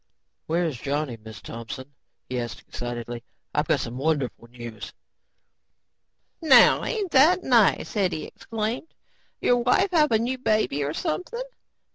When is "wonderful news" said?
3.99-4.93